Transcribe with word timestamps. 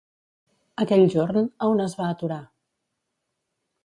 Aquell 0.85 1.03
jorn, 1.15 1.45
a 1.65 1.69
on 1.73 1.83
es 1.85 1.93
va 1.99 2.07
aturar? 2.13 2.39